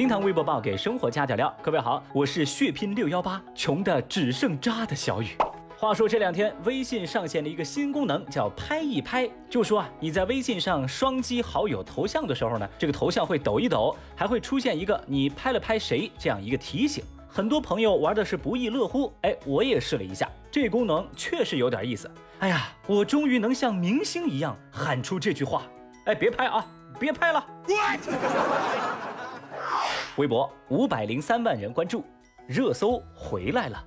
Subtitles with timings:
[0.00, 1.54] 厅堂微博报给生活加点料。
[1.60, 5.36] 各位好，我是血拼六幺八，穷的只剩渣的小雨。
[5.76, 9.28] 话说这两天微信上线了一个新功能，叫拍一拍。
[9.50, 17.04] 就说啊，你在微信上双击好友头像的时候呢，这个头像会抖一抖，还会出现一个你拍了拍谁这样一个提醒。
[17.28, 19.12] 很多朋友玩的是不亦乐乎。
[19.20, 22.10] 哎，我也试了一下，这功能确实有点意思。
[22.38, 25.64] 哎呀，我终于能像明星一样喊出这句话。
[26.06, 26.64] 哎，别拍啊，
[26.98, 27.46] 别拍了。
[30.20, 32.04] 微博五百零三万人关注，
[32.46, 33.82] 热搜回来了。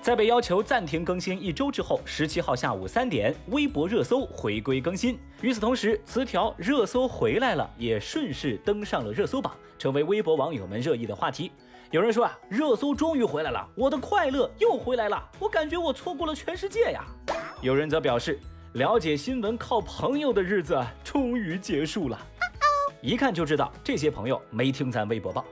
[0.00, 5.18] 在被要求暂停更新一周之后，十七号下午三点，微博热搜回归更新。
[5.42, 11.50] 与此同时，词条“热搜回来了”也顺势登上了热搜榜，成为微博网友们热议的话题。
[11.90, 17.04] 有人说啊，热搜终于回来了，我的快乐又回来了，我感觉我错过了全世界呀。
[17.60, 18.38] 有人则表示，
[18.74, 22.16] 了解新闻靠朋友的日子终于结束了。
[23.02, 25.42] 一看就知道这些朋友没听咱微博报。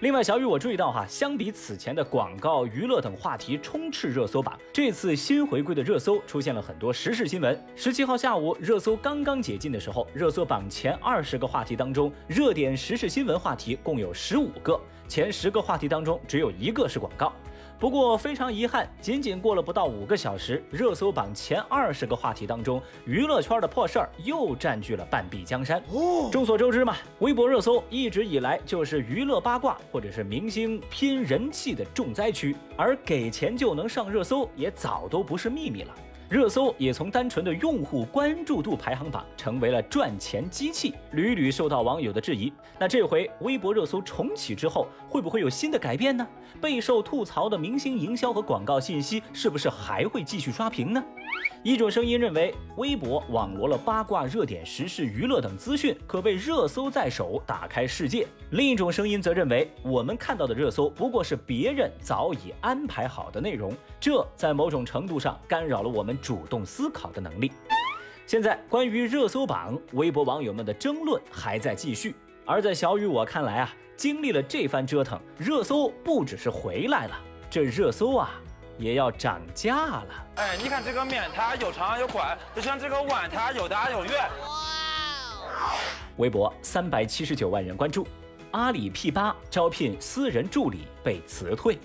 [0.00, 7.58] 另外，小雨我注意到哈，相比此前的广告、娱乐等话题充斥热搜榜，这次新回归的热搜出现了很多时事新闻。
[7.74, 14.78] 十七号下午，热搜刚刚解禁的时候，热搜榜前二十个话题当中，热点时事新闻话题共有十五个，
[15.08, 17.32] 前十个话题当中只有一个是广告。
[17.80, 25.82] 不过非常遗憾，仅仅过了不到五个小时，热搜榜前二十个话题当中，娱乐圈的破事儿又占据了半壁江山。
[26.30, 35.94] 众所周知嘛，微博热搜一直以来就是娱乐八卦或者是明星拼人气的重灾区，而给钱就能上热搜也早都不是秘密了。
[36.30, 42.52] 热搜也从单纯的用户关注度排行榜成为了赚钱机器，屡屡受到网友的质疑。
[42.78, 46.24] 那这回微博热搜重启之后，会不会有新的改变呢？
[46.60, 51.02] 备受吐槽的明星营销和广告信息是不是还会继续刷屏呢？
[51.62, 58.26] 一种声音认为，微博网罗了八卦、热点、时事、娱乐等资讯，可谓热搜在手，打开世界。
[58.52, 67.52] 另一种声音则认为，我们看到的热搜不过是别人早已安排好的内容，这在某种程度上干扰了我们主动思考的能力。
[68.26, 72.14] 现在，关于热搜榜，微博网友们的争论还在继续。
[72.46, 78.30] 而在小雨我看来啊，经历了这番折腾，热搜不只是回来了，这热搜啊。
[78.80, 80.26] 也要涨价了。
[80.36, 84.12] 哎，你看这个面它有长有宽，就像这个碗它有大有圆。
[84.14, 85.74] 哇！
[86.16, 88.06] 微博三百七十九万人关注，
[88.52, 91.78] 阿里 P 八招聘私人助理被辞退。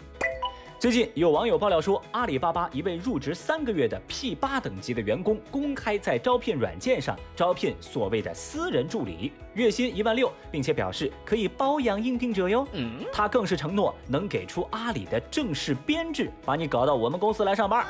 [0.85, 12.67] 最近有网友爆料说，阿里巴巴一位入职三个月的 P 八等级的员工，公开在招聘软件上招聘所谓的私人助理，月薪一万六，并且表示可以包养应聘者哟。
[12.73, 17.83] 嗯，他更是承诺能给出阿里的正式编制，把你搞到我们公司来上班。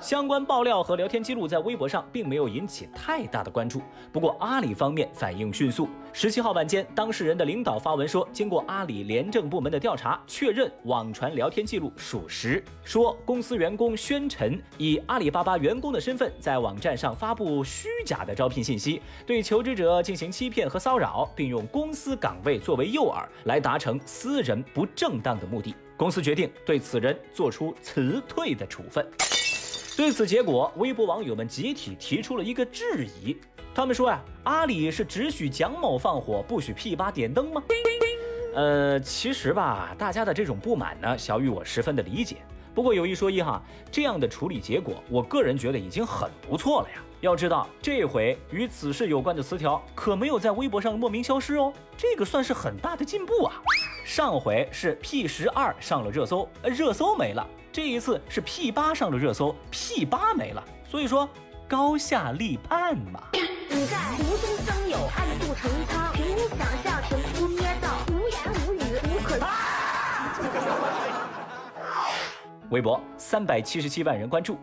[0.00, 3.82] 相关爆料和聊天记录在微博上并没有引起太大的关注。
[4.10, 25.74] 不过阿里方面反应迅速，十七号晚间，当事人的领导发文说，经过阿里廉政部门的调查，确认网传聊天记录属实，说公司员工宣晨以阿里巴巴员工的身份在网站上发布虚假的招聘信息，对求职者进行欺骗和骚扰，并用公司岗位作为诱饵来达成私人不正当的目的。
[25.94, 29.06] 公司决定对此人做出辞退的处分。
[30.00, 33.36] 对此结果，微博网友们集体提出了一个质疑。
[33.74, 37.62] 他们说呀，阿里是只许蒋某放火，不许 P 八点灯吗？
[38.54, 42.36] 呃，其实吧，大家的这种不满呢，小雨我十分的理解。
[42.74, 43.62] 不过有一说一哈，
[43.92, 46.94] 这样的处理结果，我个人觉得已经很不错了呀。
[47.20, 53.52] 要知道，这回与此事有关的词条可没有在微博上莫名消失哦，这个算是很大的进步啊。
[54.06, 57.46] 上回是 P 十二上了热搜，热搜没了。
[57.72, 61.30] 这一次是 P 八上了热搜，P 八没了，所以说
[61.68, 63.22] 高下立判嘛。
[63.32, 68.36] 你在无中生有，暗度陈仓，凭空想象，凭空捏造，无言
[68.66, 69.38] 无语，无可。
[72.70, 74.58] 微博三百七十七万人关注，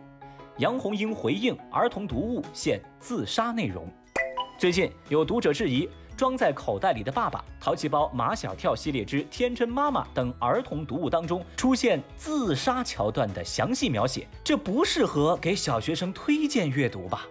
[0.58, 3.90] 杨红樱回应儿童读物现自杀内容。
[4.58, 5.88] 最近有读者质疑。
[6.18, 17.24] 装在口袋里的爸爸、淘气包、马小跳系列之天真妈妈等儿童读物当中出现自杀桥段的详细描写，这不适合给小学生推荐阅读吧？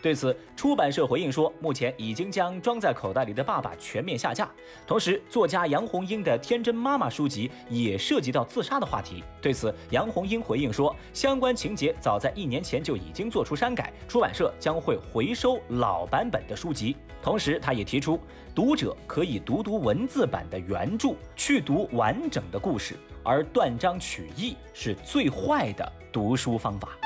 [0.00, 4.48] 对此，出版社回应说，目前已经将装在口袋里的爸爸全面下架。
[4.86, 9.24] 同时，作家杨红樱的《天真妈妈》书籍也涉及到自杀的话题。
[9.42, 16.94] 对此，杨红樱回应说，相关情节早在一年前就已经做出删改，出版社将会回收老版本的书籍。
[17.20, 18.20] 同时，他也提出，
[18.54, 26.96] 读者可以读读文字版的原著，去读完整的故事，而断章取义是最坏的读书方法。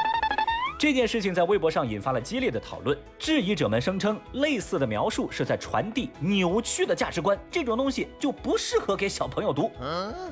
[0.83, 9.71] 这件事情在微博上引发了激烈的讨论，质疑者们声称类似的描述是在传递扭曲的价值观，这种东西就不适合给小朋友读。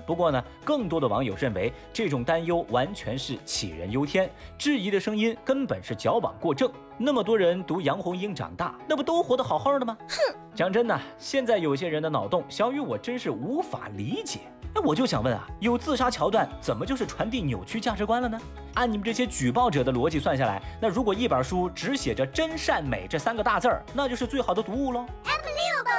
[0.04, 6.68] 不过呢，更多的网友认为这种担忧完全是杞人忧天，质疑的声音根本是矫枉过正。
[6.98, 9.96] 那么多人读杨红樱长大，那不都活得好好的吗？
[10.08, 14.40] 哼，讲真的，现在有些人的脑洞，小雨我真是无法理解。
[14.74, 18.38] 那我就想问啊，有自杀桥段，怎么就是传递扭曲价值观了呢？
[18.74, 25.04] 按你们这些举报者的逻辑算下来，那如果一本书只写着真善美这三个大字儿，那就是最好的读物喽。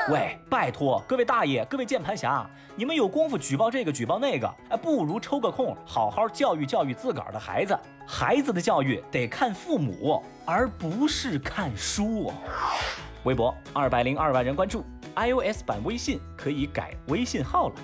[0.10, 2.44] 喂，拜托各位大爷、各位键盘侠，
[2.76, 7.78] 你们有功夫举报这个举报那个，哎，不如抽个空好好教育教育自个儿的孩子。
[8.08, 12.34] 孩子的教育得看父母，而不是看书哦。
[13.24, 14.84] 微博二百零二万人关注
[15.16, 17.76] ，iOS 版微信可以改微信号了。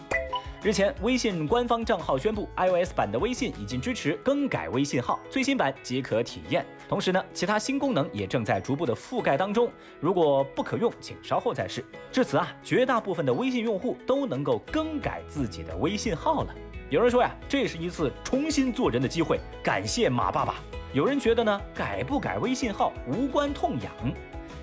[0.64, 6.66] 日前，微信官方账号宣布，iOS 版的微信已经支持更改微信号，最新版即可体验。
[6.90, 9.70] 同时呢，其他新功能也正在逐步的覆盖当中。
[10.00, 11.86] 如果不可用，请稍后再试。
[12.12, 16.54] 至此啊，绝大部分的微信用户都能够更改自己的微信号了。
[16.90, 20.56] 有人说呀，这是一次重新做人的机会，感谢马爸爸。
[20.92, 23.92] 有人觉得呢，改不改微信号无关痛痒。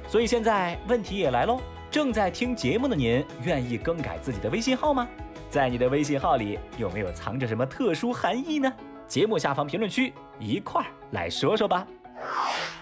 [0.09, 5.09] 所以现在问题也来喽，正在听节目的您，愿意更改自己的微信号吗？
[5.55, 8.73] 在你的微信号里有没有藏着什么特殊含义呢？
[9.07, 11.87] 节目下方评论区一块儿来说说吧。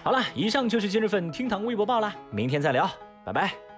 [0.03, 2.89] 好了，以上就是今日份厅堂微博报了，明天再聊，
[3.23, 3.72] 拜拜。